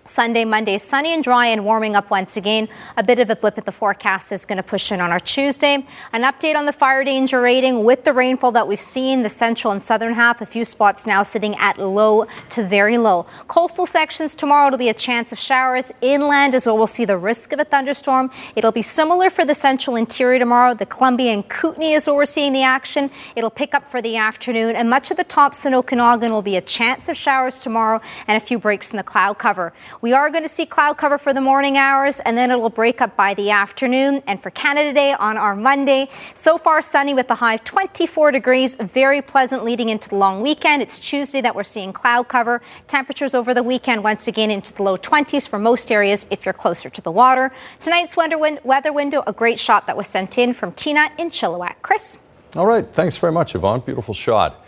[0.07, 2.69] Sunday, Monday, sunny and dry and warming up once again.
[2.95, 5.19] A bit of a blip at the forecast is going to push in on our
[5.19, 5.83] Tuesday.
[6.13, 9.71] An update on the fire danger rating with the rainfall that we've seen, the central
[9.71, 13.25] and southern half, a few spots now sitting at low to very low.
[13.47, 15.91] Coastal sections tomorrow, it'll be a chance of showers.
[16.01, 18.29] Inland as well, we'll see the risk of a thunderstorm.
[18.55, 20.75] It'll be similar for the central interior tomorrow.
[20.75, 23.09] The Columbia and Kootenay is where we're seeing the action.
[23.35, 26.61] It'll pick up for the afternoon, and much of the Thompson Okanagan will be a
[26.61, 29.73] chance of showers tomorrow and a few breaks in the cloud cover.
[30.01, 32.69] We are going to see cloud cover for the morning hours, and then it will
[32.69, 34.21] break up by the afternoon.
[34.27, 38.31] And for Canada Day on our Monday, so far sunny with the high of 24
[38.31, 40.81] degrees, very pleasant leading into the long weekend.
[40.81, 42.61] It's Tuesday that we're seeing cloud cover.
[42.87, 46.53] Temperatures over the weekend once again into the low 20s for most areas if you're
[46.53, 47.51] closer to the water.
[47.79, 51.75] Tonight's weather window, a great shot that was sent in from Tina in Chilliwack.
[51.81, 52.17] Chris?
[52.55, 52.87] All right.
[52.93, 53.81] Thanks very much, Yvonne.
[53.81, 54.64] Beautiful shot.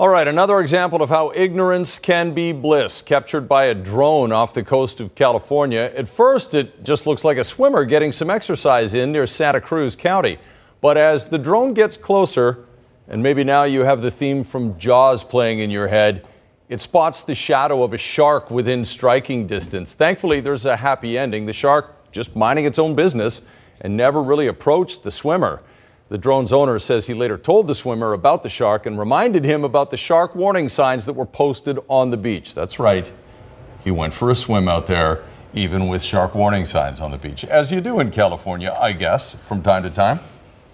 [0.00, 4.54] All right, another example of how ignorance can be bliss, captured by a drone off
[4.54, 5.92] the coast of California.
[5.94, 9.94] At first, it just looks like a swimmer getting some exercise in near Santa Cruz
[9.94, 10.38] County.
[10.80, 12.64] But as the drone gets closer,
[13.08, 16.26] and maybe now you have the theme from Jaws playing in your head,
[16.70, 19.92] it spots the shadow of a shark within striking distance.
[19.92, 21.44] Thankfully, there's a happy ending.
[21.44, 23.42] The shark just minding its own business
[23.82, 25.60] and never really approached the swimmer.
[26.10, 29.62] The drone's owner says he later told the swimmer about the shark and reminded him
[29.62, 32.52] about the shark warning signs that were posted on the beach.
[32.52, 33.10] That's right.
[33.84, 35.22] He went for a swim out there,
[35.54, 39.34] even with shark warning signs on the beach, as you do in California, I guess,
[39.46, 40.18] from time to time.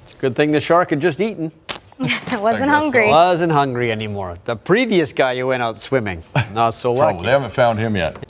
[0.04, 1.52] It's a good thing the shark had just eaten.
[2.00, 3.04] I wasn't hungry.
[3.04, 3.10] So.
[3.10, 4.38] Wasn't hungry anymore.
[4.46, 6.22] The previous guy who went out swimming,
[6.54, 7.24] not so oh, lucky.
[7.24, 8.26] They haven't found him yet.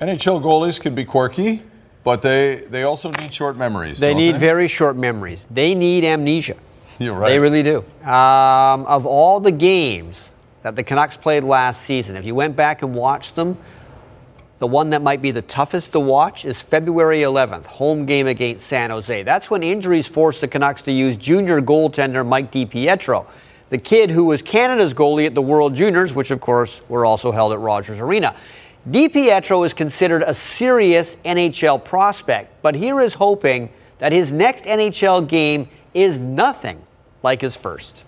[0.00, 1.64] NHL goalies can be quirky,
[2.06, 3.98] but they, they also need short memories.
[3.98, 4.38] They need they?
[4.38, 5.44] very short memories.
[5.50, 6.56] They need amnesia.
[7.00, 7.30] You're right.
[7.30, 7.78] They really do.
[8.08, 10.30] Um, of all the games
[10.62, 13.58] that the Canucks played last season, if you went back and watched them,
[14.60, 18.68] the one that might be the toughest to watch is February 11th, home game against
[18.68, 19.24] San Jose.
[19.24, 23.26] That's when injuries forced the Canucks to use junior goaltender Mike DiPietro,
[23.70, 27.32] the kid who was Canada's goalie at the World Juniors, which of course were also
[27.32, 28.36] held at Rogers Arena.
[28.90, 33.68] DiPietro is considered a serious NHL prospect, but here is hoping
[33.98, 36.80] that his next NHL game is nothing
[37.22, 38.04] like his first.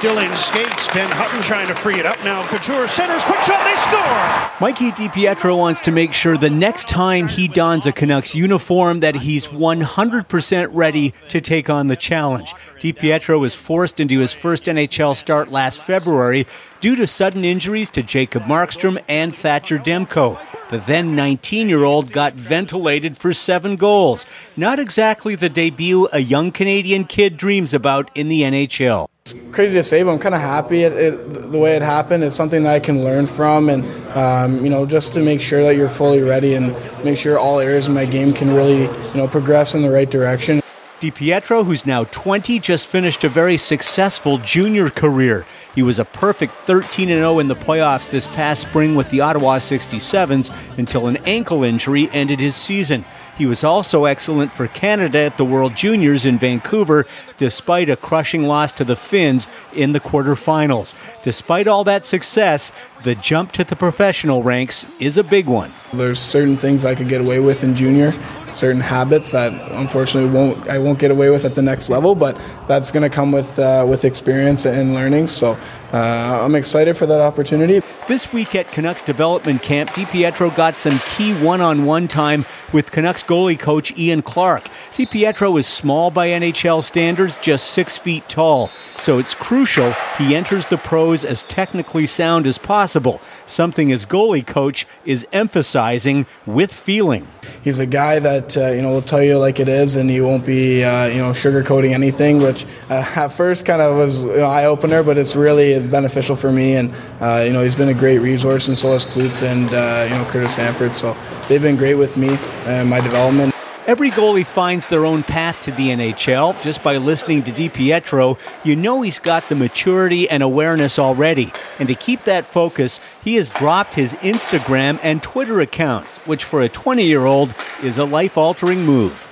[0.00, 0.88] Still in skates.
[0.94, 2.42] Ben Hutton trying to free it up now.
[2.46, 3.22] Couture centers.
[3.22, 3.62] Quick shot.
[3.64, 4.58] They score.
[4.58, 9.14] Mikey DiPietro wants to make sure the next time he dons a Canucks uniform that
[9.14, 12.54] he's 100% ready to take on the challenge.
[12.78, 16.46] DiPietro was forced into his first NHL start last February
[16.80, 20.38] due to sudden injuries to Jacob Markstrom and Thatcher Demko.
[20.70, 24.24] The then 19 year old got ventilated for seven goals.
[24.56, 29.08] Not exactly the debut a young Canadian kid dreams about in the NHL.
[29.22, 32.22] It's crazy to say, but I'm kind of happy it, it, the way it happened.
[32.22, 33.84] It's something that I can learn from, and
[34.16, 36.68] um, you know, just to make sure that you're fully ready and
[37.04, 40.08] make sure all areas of my game can really, you know, progress in the right
[40.08, 40.62] direction.
[41.00, 45.46] DiPietro, who's now 20, just finished a very successful junior career.
[45.74, 49.58] He was a perfect 13 0 in the playoffs this past spring with the Ottawa
[49.58, 53.06] 67s until an ankle injury ended his season.
[53.38, 57.06] He was also excellent for Canada at the World Juniors in Vancouver,
[57.38, 60.94] despite a crushing loss to the Finns in the quarterfinals.
[61.22, 65.72] Despite all that success, the jump to the professional ranks is a big one.
[65.92, 68.12] There's certain things I could get away with in junior,
[68.52, 72.38] certain habits that unfortunately won't I won't get away with at the next level, but
[72.68, 75.28] that's going to come with uh, with experience and learning.
[75.28, 75.58] So
[75.92, 77.80] uh, I'm excited for that opportunity.
[78.06, 83.58] This week at Canucks development camp, DiPietro got some key one-on-one time with Canucks goalie
[83.58, 84.64] coach Ian Clark.
[84.92, 90.66] DiPietro is small by NHL standards, just six feet tall, so it's crucial he enters
[90.66, 97.26] the pros as technically sound as possible, something his goalie coach is emphasizing with feeling.
[97.64, 100.20] He's a guy that uh, you know will tell you like it is, and he
[100.20, 104.36] won't be uh, you know sugarcoating anything, which uh, at first kind of was you
[104.36, 106.76] know, eye opener, but it's really beneficial for me.
[106.76, 110.06] And uh, you know he's been a great resource, and so has Klutz and uh,
[110.08, 110.94] you know Curtis Sanford.
[110.94, 111.16] So
[111.48, 113.54] they've been great with me and my development.
[113.90, 116.62] Every goalie finds their own path to the NHL.
[116.62, 121.52] Just by listening to DiPietro, you know he's got the maturity and awareness already.
[121.80, 126.62] And to keep that focus, he has dropped his Instagram and Twitter accounts, which for
[126.62, 129.26] a 20 year old is a life altering move.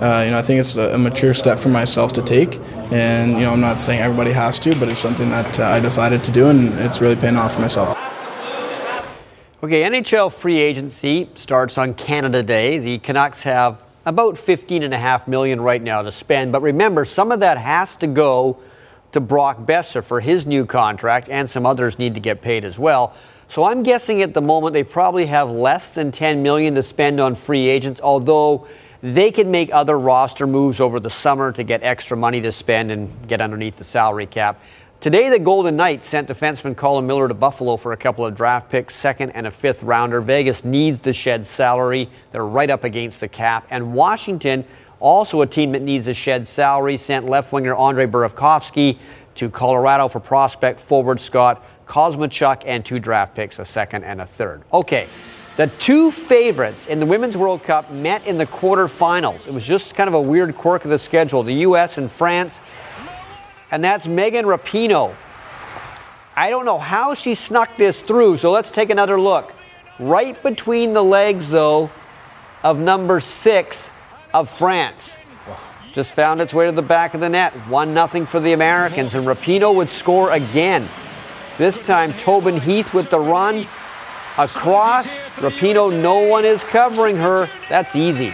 [0.00, 2.60] Uh, you know, I think it's a mature step for myself to take,
[2.92, 5.80] and you know, I'm not saying everybody has to, but it's something that uh, I
[5.80, 7.96] decided to do, and it's really paying off for myself.
[9.64, 12.78] Okay, NHL free agency starts on Canada Day.
[12.78, 17.04] The Canucks have about 15 and a half million right now to spend, but remember,
[17.04, 18.58] some of that has to go
[19.12, 22.78] to Brock Boeser for his new contract, and some others need to get paid as
[22.78, 23.14] well.
[23.48, 27.20] So I'm guessing at the moment they probably have less than 10 million to spend
[27.20, 28.66] on free agents, although
[29.02, 32.90] they can make other roster moves over the summer to get extra money to spend
[32.90, 34.60] and get underneath the salary cap.
[35.04, 38.70] Today, the Golden Knights sent defenseman Colin Miller to Buffalo for a couple of draft
[38.70, 40.22] picks, second and a fifth rounder.
[40.22, 42.08] Vegas needs to shed salary.
[42.30, 43.66] They're right up against the cap.
[43.68, 44.64] And Washington,
[45.00, 48.96] also a team that needs to shed salary, sent left winger Andre Burakovsky
[49.34, 54.26] to Colorado for prospect forward Scott Kosmachuk and two draft picks, a second and a
[54.26, 54.62] third.
[54.72, 55.06] Okay.
[55.56, 59.46] The two favorites in the Women's World Cup met in the quarterfinals.
[59.46, 61.42] It was just kind of a weird quirk of the schedule.
[61.42, 61.98] The U.S.
[61.98, 62.58] and France
[63.74, 65.16] and that's Megan Rapinoe.
[66.36, 69.52] I don't know how she snuck this through, so let's take another look.
[69.98, 71.90] Right between the legs, though,
[72.62, 73.90] of number six
[74.32, 75.16] of France.
[75.92, 77.52] Just found its way to the back of the net.
[77.68, 80.88] 1 0 for the Americans, and Rapinoe would score again.
[81.58, 83.66] This time, Tobin Heath with the run.
[84.38, 85.08] Across,
[85.38, 87.50] Rapinoe, no one is covering her.
[87.68, 88.32] That's easy.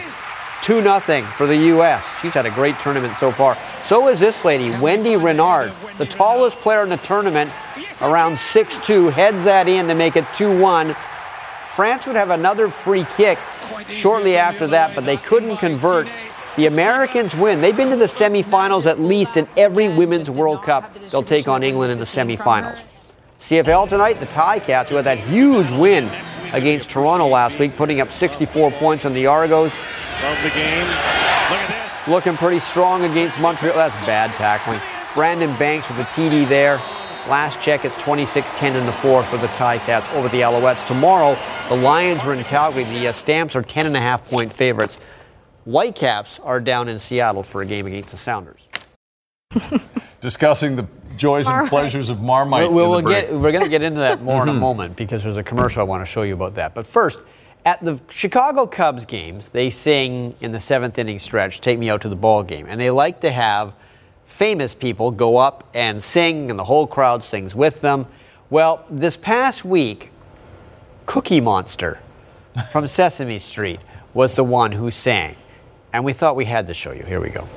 [0.61, 0.99] 2 0
[1.35, 2.05] for the U.S.
[2.21, 3.57] She's had a great tournament so far.
[3.85, 7.51] So is this lady, Wendy Renard, the tallest player in the tournament,
[8.01, 10.95] around 6'2, heads that in to make it 2 1.
[11.73, 13.39] France would have another free kick
[13.89, 16.07] shortly after that, but they couldn't convert.
[16.57, 17.61] The Americans win.
[17.61, 20.93] They've been to the semifinals at least in every Women's World Cup.
[21.09, 22.81] They'll take on England in the semifinals.
[23.39, 26.09] CFL tonight, the Ticats, who had that huge win
[26.53, 29.73] against Toronto last week, putting up 64 points on the Argos.
[30.21, 30.85] Love the game.
[30.85, 31.80] Look at this.
[32.07, 33.75] Looking pretty strong against Montreal.
[33.75, 34.79] That's bad tackling.
[35.13, 36.77] Brandon Banks with a TD there.
[37.29, 40.85] Last check, it's 26-10 in the fourth for the Tie Ticats over the Alouettes.
[40.87, 41.37] Tomorrow,
[41.69, 42.83] the Lions are in Calgary.
[42.85, 44.97] The uh, Stamps are 10.5 point favorites.
[45.65, 48.67] Whitecaps are down in Seattle for a game against the Sounders.
[50.21, 52.71] Discussing the joys and pleasures of Marmite.
[52.71, 55.37] We'll, we'll get, we're going to get into that more in a moment because there's
[55.37, 56.73] a commercial I want to show you about that.
[56.73, 57.19] But first,
[57.65, 62.01] at the Chicago Cubs games, they sing in the seventh inning stretch, Take Me Out
[62.01, 62.65] to the Ball Game.
[62.67, 63.73] And they like to have
[64.25, 68.07] famous people go up and sing, and the whole crowd sings with them.
[68.49, 70.11] Well, this past week,
[71.05, 71.99] Cookie Monster
[72.71, 73.79] from Sesame Street
[74.13, 75.35] was the one who sang.
[75.93, 77.03] And we thought we had to show you.
[77.03, 77.47] Here we go.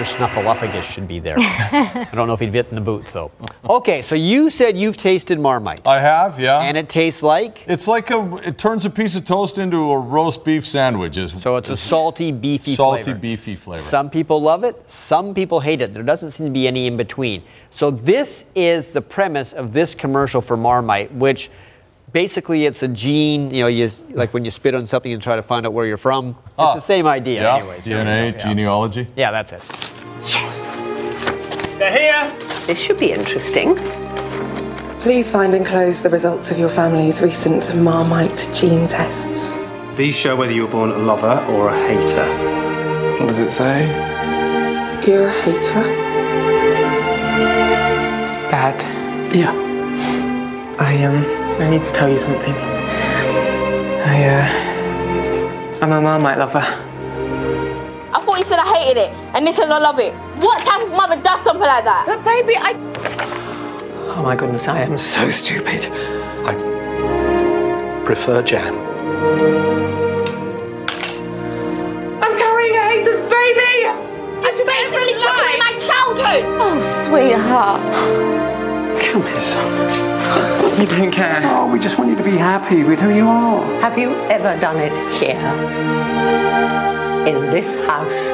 [0.00, 0.16] Mr.
[0.16, 1.36] Snuffleupagus should be there.
[1.38, 3.30] I don't know if he'd fit in the booth though.
[3.68, 5.86] Okay, so you said you've tasted Marmite.
[5.86, 6.60] I have, yeah.
[6.60, 7.64] And it tastes like?
[7.66, 8.36] It's like a.
[8.38, 11.16] It turns a piece of toast into a roast beef sandwich.
[11.42, 13.18] So it's a salty, beefy salty, flavor.
[13.18, 13.82] beefy flavor.
[13.88, 15.92] Some people love it, some people hate it.
[15.92, 17.42] There doesn't seem to be any in between.
[17.70, 21.50] So this is the premise of this commercial for Marmite, which
[22.12, 25.36] basically it's a gene, you know, you like when you spit on something and try
[25.36, 26.30] to find out where you're from.
[26.46, 26.74] It's Ah.
[26.74, 27.84] the same idea Yeah, anyways.
[27.84, 28.38] DNA, yeah.
[28.38, 29.06] genealogy.
[29.14, 29.89] Yeah, that's it.
[30.22, 30.82] Yes!
[31.78, 32.36] They're here!
[32.66, 33.76] This should be interesting.
[35.00, 39.56] Please find and close the results of your family's recent Marmite gene tests.
[39.96, 42.26] These show whether you were born a lover or a hater.
[43.18, 43.86] What does it say?
[45.06, 45.82] You're a hater?
[48.50, 49.54] Dad, Yeah.
[50.78, 51.24] I um,
[51.62, 52.54] I need to tell you something.
[52.54, 56.89] I uh, I'm a Marmite lover.
[58.20, 60.12] I thought you said I hated it, and this says I love it.
[60.44, 62.04] What type of mother does something like that?
[62.04, 62.74] But baby, I.
[64.14, 65.86] Oh my goodness, I am so stupid.
[66.44, 66.52] I
[68.04, 68.76] prefer jam.
[72.20, 73.88] I'm carrying a hater's baby!
[74.44, 76.44] It's basically chocolate my childhood.
[76.60, 77.80] Oh, sweetheart.
[79.00, 80.78] Come here, son.
[80.78, 81.40] You don't care.
[81.44, 83.64] Oh, we just want you to be happy with who you are.
[83.80, 85.40] Have you ever done it here?
[87.28, 88.28] In this house?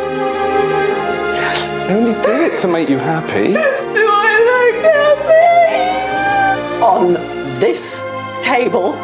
[1.34, 1.66] Yes.
[1.66, 3.52] I only did it to make you happy.
[3.52, 6.82] Do I look happy?
[6.82, 7.14] On
[7.58, 8.00] this
[8.42, 8.94] table?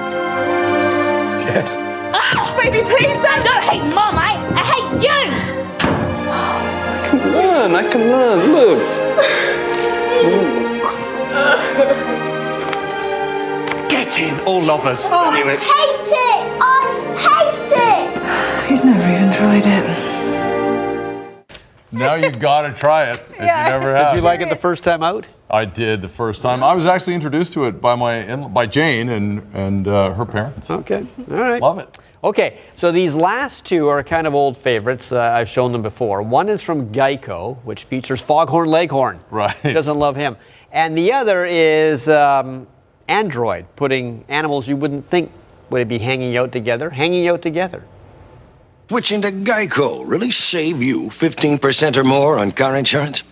[1.50, 1.74] Yes.
[2.14, 3.42] Ah, baby, please don't.
[3.44, 5.22] Don't hate mom, I, I hate you.
[6.30, 7.74] I can learn.
[7.74, 8.38] I can learn.
[8.52, 8.78] Look.
[13.90, 15.08] Get in, all lovers.
[15.10, 15.60] Oh, I hate it.
[16.62, 16.76] I
[17.18, 17.81] hate it.
[18.72, 19.84] He's never even tried it.
[21.92, 23.66] Now you gotta try it if Yeah.
[23.66, 24.12] you never have.
[24.12, 25.28] Did you like it the first time out?
[25.50, 26.64] I did the first time.
[26.64, 30.70] I was actually introduced to it by my by Jane and and uh, her parents.
[30.70, 31.60] Okay, all right.
[31.60, 31.98] Love it.
[32.24, 35.12] Okay, so these last two are kind of old favorites.
[35.12, 36.22] Uh, I've shown them before.
[36.22, 39.20] One is from Geico, which features Foghorn Leghorn.
[39.30, 39.54] Right.
[39.56, 40.38] Who doesn't love him?
[40.72, 42.66] And the other is um,
[43.06, 45.30] Android, putting animals you wouldn't think
[45.68, 47.84] would be hanging out together, hanging out together.
[48.92, 53.22] Switching to Geico really save you 15% or more on car insurance?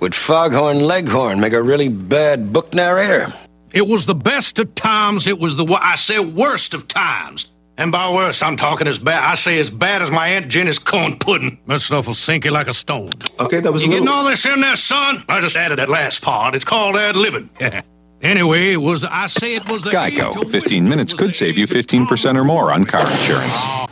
[0.00, 3.32] Would Foghorn Leghorn make a really bad book narrator?
[3.72, 5.26] It was the best of times.
[5.26, 7.52] It was the I say worst of times.
[7.78, 9.22] And by worst, I'm talking as bad.
[9.22, 11.58] I say as bad as my aunt Jenny's corn pudding.
[11.66, 13.12] That stuff will sink you like a stone.
[13.40, 15.24] Okay, that was you a getting all this in there, son?
[15.26, 16.54] I just added that last part.
[16.54, 17.82] It's called ad libbing.
[18.22, 19.06] anyway, it was.
[19.06, 20.46] I say it was the Geico.
[20.46, 23.60] 15 minutes could save you 15% or more on car insurance.
[23.62, 23.86] Oh.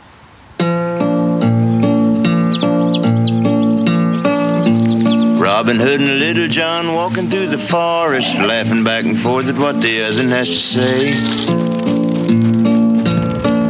[5.55, 9.83] Robin Hood and Little John walking through the forest, laughing back and forth at what
[9.83, 11.13] the other has to say.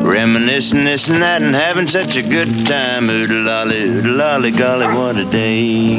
[0.01, 3.09] Reminiscing this and that and having such a good time.
[3.09, 5.97] Oodle lolly, oodle lolly, golly, what a day.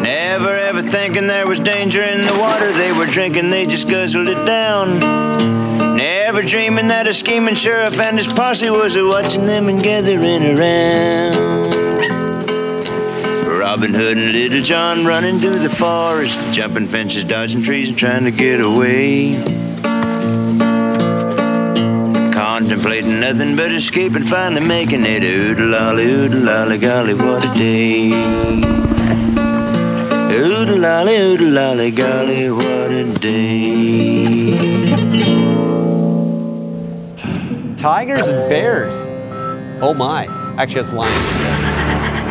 [0.00, 4.30] Never ever thinking there was danger in the water they were drinking, they just guzzled
[4.30, 5.00] it down.
[5.98, 10.58] Never dreaming that a scheming sheriff and his posse was a watching them and gathering
[10.58, 11.85] around.
[13.76, 18.24] Robin Hood and Little John running through the forest, jumping fences, dodging trees, and trying
[18.24, 19.34] to get away.
[22.32, 25.22] Contemplating nothing but escape and finally making it.
[25.22, 28.12] Oodle lolly, oodle lolly, golly, what a day.
[30.32, 34.56] Oodle lolly, oodle lolly, golly, what a day.
[37.76, 38.94] Tigers and bears.
[39.82, 40.24] Oh my.
[40.56, 41.55] Actually, it's lions.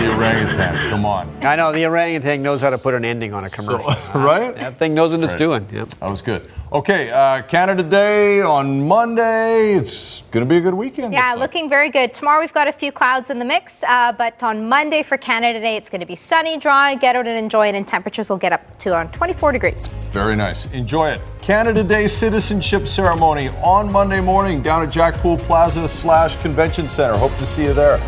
[0.06, 0.58] And bears.
[0.58, 0.90] the orangutan.
[0.90, 1.46] Come on.
[1.46, 3.88] I know the orangutan knows how to put an ending on a commercial.
[4.20, 4.56] right?
[4.56, 5.40] That thing knows what it's Right.
[5.40, 5.68] doing.
[5.72, 5.90] Yep.
[5.90, 6.50] That was good.
[6.72, 9.74] Okay, uh, Canada Day on Monday.
[9.76, 11.14] It's going to be a good weekend.
[11.14, 12.14] Yeah, looking very good.
[12.14, 15.60] Tomorrow we've got a few clouds in the mix, uh, but on Monday for Canada
[15.60, 18.38] Day, it's going to be sunny, dry, get out and enjoy it, and temperatures will
[18.38, 19.88] get up to around 24 degrees.
[20.12, 20.70] Very nice.
[20.72, 21.22] Enjoy it.
[21.42, 27.16] Canada Day citizenship ceremony on Monday morning down at Jack Poole Plaza slash Convention Center.
[27.18, 28.00] Hope to see you there.